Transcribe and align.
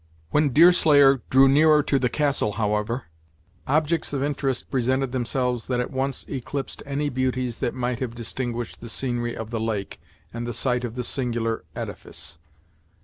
When 0.31 0.49
Deerslayer 0.49 1.21
drew 1.29 1.47
nearer 1.47 1.83
to 1.83 1.99
the 1.99 2.09
castle, 2.09 2.53
however, 2.53 3.05
objects 3.67 4.13
of 4.13 4.23
interest 4.23 4.71
presented 4.71 5.11
themselves 5.11 5.67
that 5.67 5.79
at 5.79 5.91
once 5.91 6.25
eclipsed 6.27 6.81
any 6.87 7.09
beauties 7.09 7.59
that 7.59 7.75
might 7.75 7.99
have 7.99 8.15
distinguished 8.15 8.81
the 8.81 8.89
scenery 8.89 9.37
of 9.37 9.51
the 9.51 9.59
lake, 9.61 10.01
and 10.33 10.47
the 10.47 10.53
site 10.53 10.83
of 10.83 10.95
the 10.95 11.03
singular 11.03 11.65
edifice. 11.75 12.39